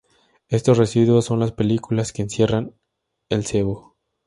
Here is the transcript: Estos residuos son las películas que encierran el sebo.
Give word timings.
Estos 0.49 0.79
residuos 0.79 1.25
son 1.25 1.39
las 1.39 1.51
películas 1.51 2.11
que 2.11 2.23
encierran 2.23 2.73
el 3.29 3.45
sebo. 3.45 3.97